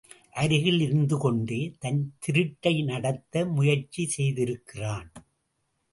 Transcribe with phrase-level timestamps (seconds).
[0.33, 5.11] அருகில் இருந்துகொண்டே தன் திருட்டை நடத்த முயற்சி செய்திருக்கிறான்.